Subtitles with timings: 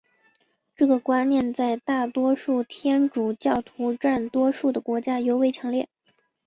[0.75, 5.87] 这个观念在大多数天主教徒占多数的国家尤为强烈。